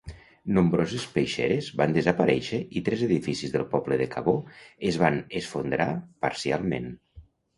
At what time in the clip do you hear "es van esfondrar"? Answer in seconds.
4.93-5.89